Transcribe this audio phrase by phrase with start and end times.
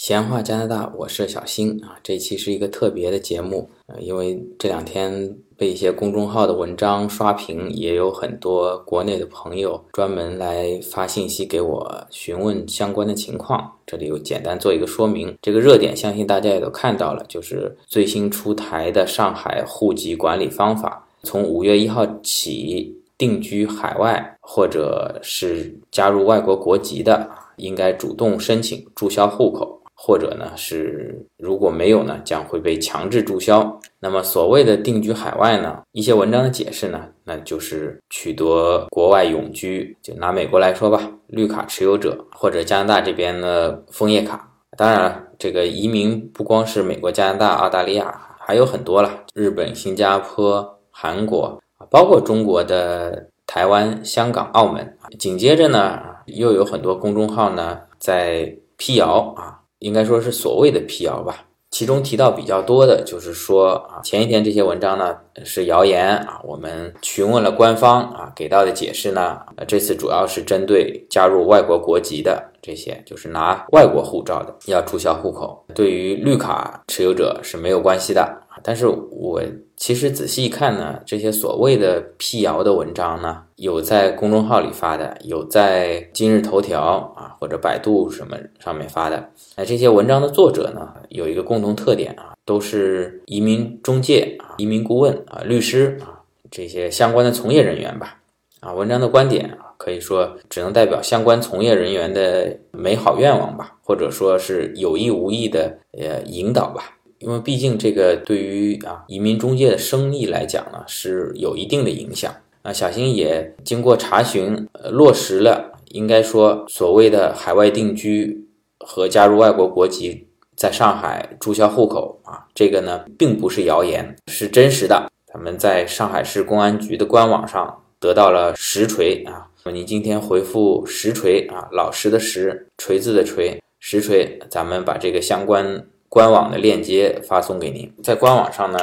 [0.00, 1.94] 闲话加拿大，我是小新啊。
[2.02, 13.70] 这期是一个特别的节目，呃，因为这两天被一些公众号的文章刷屏，也有很多国内的朋友专门来发信息给我询问相关的情况。
[13.86, 15.36] 这里有简单做一个说明。
[15.42, 29.76] 这个热点相信大家也都看到了，就是最新出台的上海户籍管理方法，从五月一号起，定居海外或者是加入外国国籍的，应该主动申请注销户口。
[30.02, 33.78] 或者呢是如果没有呢，将会被强制注销。
[33.98, 39.94] 那么所谓的定居海外呢，一些文章的解释呢，那就是取得国外永居。
[40.00, 44.50] 就拿美国来说吧，绿卡持有者或者加拿大这边的枫叶卡。
[44.74, 54.96] 当然，这个移民不光是美国、加拿大、澳大利亚，还有很多了，日本、新加坡、韩国包括中国的台湾、香港、澳门。
[55.18, 59.59] 紧接着呢，又有很多公众号呢在辟谣啊。
[59.80, 78.36] 应该说是所谓的辟谣吧，其中提到比较多的就是说啊，前一天这些文章呢是谣言啊，我们询问了官方啊，给到的解释呢，这次主要是针对加入外国国籍的这些，就是拿外国护照的要注销户口，对于绿卡持有者是没有关系的。
[78.62, 79.42] 但是我
[79.76, 86.80] 其实仔细一看呢，这些所谓的辟谣的文章呢，有在公众号里发的，有在今日头条
[87.16, 89.30] 啊或者百度什么上面发的。
[89.56, 98.18] 那这些文章的作者呢，有一个共同特点啊，都是移民中介啊、移民顾问啊、律师啊这些相关的从业人员吧。
[98.60, 106.98] 啊，文章的观点啊，可以说只能代表相关从业人员的美好愿望吧，或者说是有意无意的呃引导吧。
[107.20, 112.72] 因为毕竟这个对于啊移民中介的生意来讲呢，是有一定的影响啊。
[112.72, 125.12] 小新也经过查询，呃，落实了，应该说所谓的海外定居和加入外国国籍，在上海注销户口啊，这个呢并不是谣言，是真实的。
[125.26, 129.46] 咱们在上海市公安局的官网上得到了实锤啊。
[129.70, 135.84] 你今天回复实锤啊，老实的实，锤子的锤，实锤，咱们把这个相关。
[136.10, 138.78] 官网的链接发送给您，在官网上呢，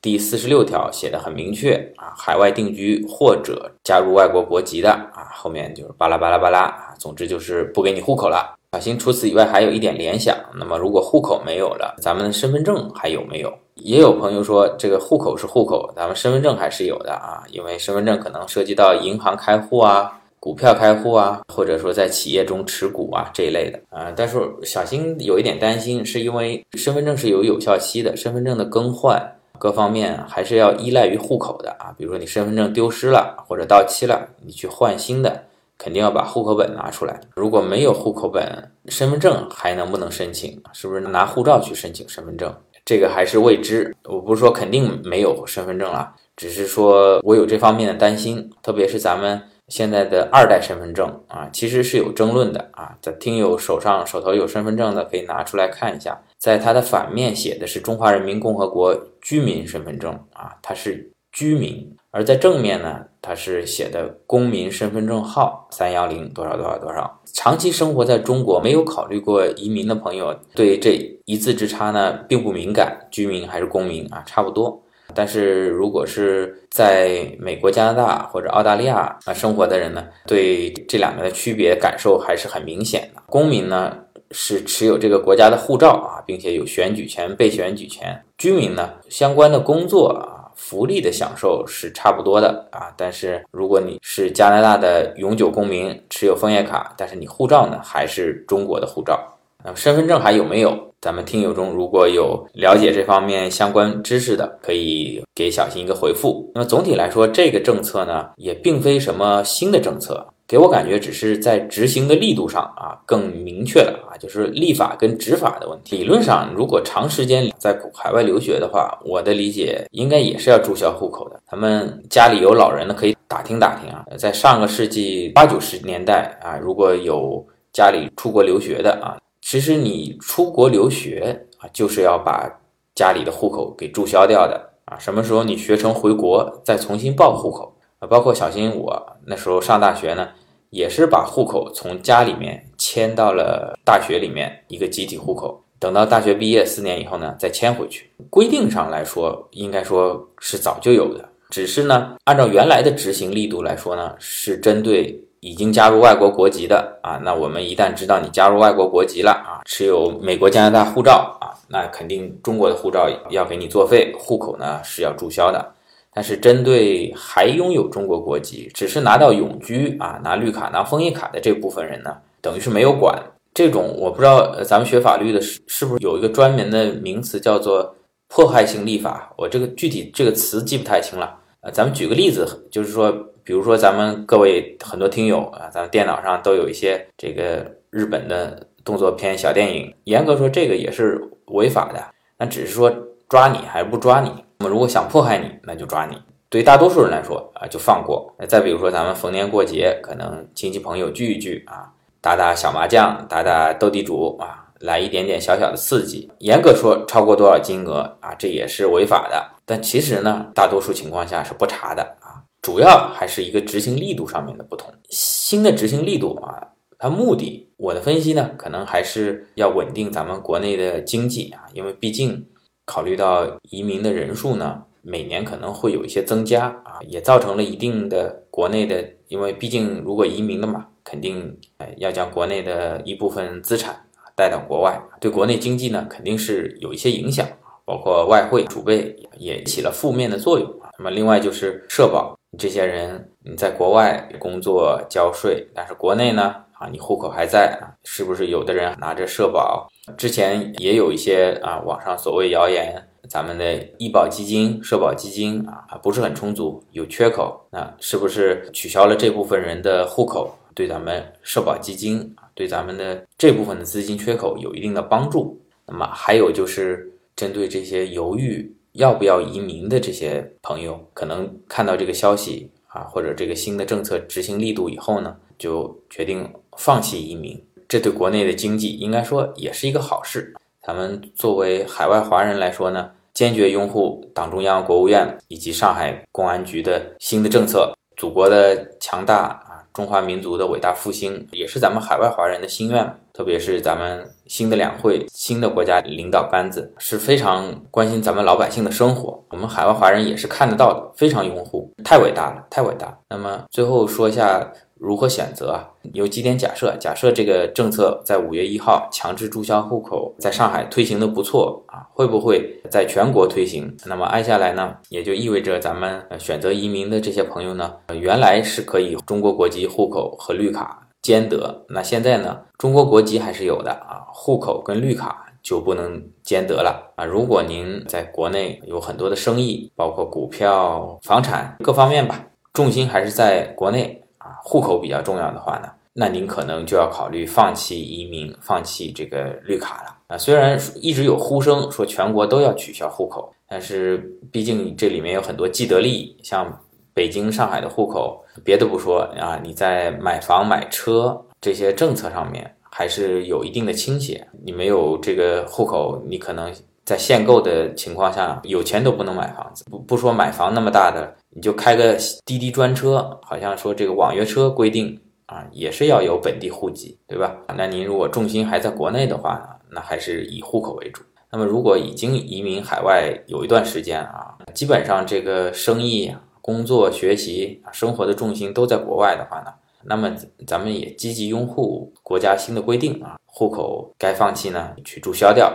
[0.00, 8.56] 第四十六条写的很明确啊，海外定居或者加入外国国籍的啊，后面就是巴拉巴拉巴拉啊，总之就是不给你户口了。
[8.72, 13.56] 小新除此以外还有一点联想，那么如果户口没有了，咱们身份证还有没有？
[13.76, 20.18] 也有朋友说这个户口是户口，咱们身份证还是有的啊，因为身份证可能涉及到银行开户啊。
[20.42, 29.22] 股票开户啊，或者说在企业中持股啊这一类的啊，但是小新有一点担心，是因为身份证是有有效期的，身份证的更换
[29.56, 31.94] 各方面还是要依赖于户口的啊。
[31.96, 35.44] 比如说你身份证丢失了或者到期了，你去换新的，
[35.78, 37.20] 肯定要把户口本拿出来。
[37.36, 38.44] 如果没有户口本，
[38.88, 40.60] 身份证还能不能申请？
[40.72, 42.52] 是不是拿护照去申请身份证？
[42.84, 43.94] 这个还是未知。
[44.06, 49.40] 我不是说肯定没有身份证了，只是说我有这方面的担心，特别是咱们。
[49.72, 52.94] 现在的二代身份证啊，其实是有争论的啊。
[53.00, 67.22] 在听友手上手头有身份证的，可以拿出来看一下，在它的反面写的是中华人民共和国居民身份证啊，它是居民；而在正面呢，它是写的公民身份证号三幺零多少多少多少。
[67.32, 74.81] 长期生活在中国没有考虑过移民的朋友，对这一字之差呢并不敏感，居民还是公民啊，差不多。
[75.14, 83.22] 但是如果是在美国、加拿大或者澳大利亚啊生活的人呢，对这两个的区别感受还是很明显的。
[83.26, 83.96] 公民呢
[84.30, 92.92] 是持有这个国家的护照啊，并且有选举权、被选举权；居民呢相关的工作啊、福利的享受是差不多的啊。
[92.96, 99.18] 但是如果你是加拿大的永久公民，持有枫叶卡，但是你护照呢还是中国的护照，
[99.64, 100.91] 那身份证还有没有？
[101.02, 106.48] 咱们听友中如果有了解这方面相关知识的，可以给小新一个回复。
[106.54, 115.96] 那么总体来说，这个政策呢，也并非什么新的政策，给我感觉只是在执行的力度上啊更明确了啊，就是立法跟执法的问题。
[115.96, 121.40] 理论上，如果长时间在海外留学的话，我的理解应该也是要注销户口的。
[121.50, 129.16] 咱们家里有老人的可以打听打听啊，在上个世纪八九十年代啊，如果有家里出国留学的啊。
[129.52, 132.50] 其实你出国留学啊，就是要把
[132.94, 134.98] 家里的户口给注销掉的啊。
[134.98, 138.08] 什么时候你学成回国，再重新报户口啊？
[138.08, 140.26] 包括小新我那时候上大学呢，
[140.70, 145.62] 也是把户口从家里面迁到了大学里面一个集体户口。
[145.78, 148.10] 等到大学毕业四年以后呢，再迁回去。
[148.30, 165.74] 规定上来说，应该说是早就有的，只是呢，按照原来的执行力度来说呢，是针对已经加入外国国籍的啊，那我们一旦知道你加入外国国籍了啊，持有美国、加拿大护照啊，那肯定中国的护照要给你作废，户口呢是要注销的。
[166.14, 173.20] 但是针对还拥有中国国籍，只是拿到永居啊，拿绿卡、拿枫叶卡的这部分人呢，等于是没有管
[173.52, 173.96] 这种。
[173.98, 177.92] 我不知道咱们学法律的是是不是有一个专门的名词叫做
[178.28, 181.36] 破坏性立法，我这个具体这个词记不太清了。
[181.62, 183.12] 呃，咱们举个例子，就是说。
[183.44, 189.92] 比如说，咱们各位很多听友啊，咱们电脑上都有一些这个日本的动作片小电影。
[190.04, 192.02] 严格说，这个也是违法的。
[192.38, 192.92] 那只是说
[193.28, 194.30] 抓你还是不抓你？
[194.58, 196.16] 那么如果想迫害你，那就抓你。
[196.48, 198.32] 对大多数人来说啊，就放过。
[198.46, 201.90] 再比如说，咱们逢年过节，可能亲戚朋友聚一聚啊，
[202.20, 206.30] 打打小麻将，打打斗地主啊，来一点点小小的刺激。
[206.40, 209.44] 严格说，超过多少金额啊，这也是违法的。
[209.64, 212.41] 但其实呢，大多数情况下是不查的啊。
[212.62, 214.94] 主要还是一个执行力度上面的不同。
[215.10, 222.46] 新的执行力度啊，它目的，我的分析呢，可能还是要稳定咱们国内的经济啊，因为毕竟
[222.86, 231.58] 考虑到移民的人数呢，每年可能会有一些增加啊，也造成了一定的国内的，因为毕竟如果移民的嘛，肯定
[231.96, 234.06] 要将国内的一部分资产
[234.36, 237.44] 带到国外，对国内经济呢肯定是有一些影响
[237.84, 240.72] 包括外汇储备也起了负面的作用。
[240.96, 242.38] 那么另外就是社保。
[242.58, 249.88] 这些人你在国外工作交税，但是国内呢啊，你户口还在啊，是不是有的人拿着社保？
[250.18, 257.58] 之前也有一些啊，网上所谓谣言，咱们的医保基金、社保基金啊不是很充足，有缺口。
[257.70, 265.58] 那是不是取消了这部分人的户口，对咱们社保基金啊，对咱们的这部分的资金缺口有一定的帮助？
[265.86, 268.76] 那么还有就是针对这些犹豫。
[268.92, 277.62] 要不要移民的这些朋友，可能看到这个消息啊，或者这个新的政策执行力度以后呢，就决定放弃移民。
[277.88, 280.54] 这对国内的经济应该说也是一个好事。
[280.82, 289.71] 咱们作为海外华人来说呢，坚决拥护党中央、国务院以及上海公安局的新的政策，祖国的强大。
[289.92, 293.14] 中华民族的伟大复兴，也是咱们海外华人的心愿。
[293.32, 299.42] 特别是咱们新的两会、新的国家领导班子，是非常关心咱们老百姓的生活。
[299.48, 303.18] 我们海外华人也是看得到的，非常拥护，太伟大了，太伟大。
[303.30, 304.72] 那么最后说一下。
[305.02, 305.88] 如何选择啊？
[306.12, 306.96] 有几点假设。
[307.00, 313.92] 假设这个政策在五月一号强制注销户口，在上海推行的不错啊，会不会在全国推行？
[314.06, 327.24] 那么挨下来呢，也就意味着咱们选择移民的这些朋友呢，原来是可以中国国籍户口和绿卡兼得，那现在呢，中国国籍还是有的啊，户口跟绿卡就不能兼得了啊。
[327.24, 334.21] 如果您在国内有很多的生意，包括股票、房产各方面吧，重心还是在国内。
[334.64, 340.38] 户口比较重要的话呢，那您可能就要考虑放弃移民，放弃这个绿卡了啊。
[340.38, 344.18] 虽然一直有呼声说全国都要取消户口，但是
[344.50, 346.80] 毕竟这里面有很多既得利益，像
[347.14, 354.46] 北京、上海的户口，别的不说啊，你在买房、买车这些政策上面还是有一定的倾斜。
[354.64, 356.72] 你没有这个户口，你可能
[357.12, 359.84] 在限购的情况下，有钱都不能买房子。
[359.90, 361.36] 不不说买房那么大的。
[361.50, 362.16] 你就开个
[362.46, 367.54] 滴滴专车，好像说这个网约车规定啊，也是要有本地户籍，对吧？
[367.76, 371.22] 那您如果重心还在国内的话，那还是以户口为主。
[371.50, 380.34] 那么如果已经移民海外有一段时间啊，基本上这个生意、工作、学习、生活的重心都在国外的话呢，那么
[380.66, 385.70] 咱们也积极拥护国家新的规定啊，户口该放弃呢去注销掉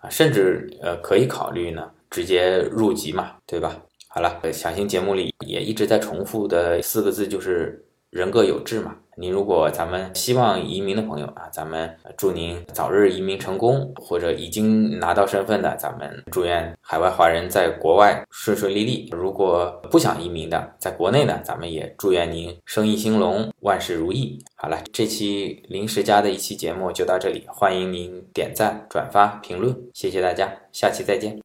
[0.00, 3.76] 啊，甚至呃可以考虑呢直接入籍嘛，对吧？
[4.08, 8.96] 好了，小新节目里也一直在重复的四个字就是人各有志嘛。
[9.20, 19.10] 您如果咱们希望移民的朋友啊，咱们祝您早日移民成功；或者已经拿到身份的，咱们祝愿海外华人在国外顺顺利利。
[19.12, 24.38] 如果不想移民的，在国内呢，咱们也祝愿您生意兴隆，万事如意。
[24.56, 31.38] 好了，这期临时家的一期节目就到这里，欢迎您点赞、转发、评论，谢谢大家，下期再见。